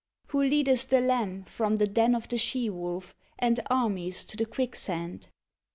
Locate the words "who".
0.29-0.41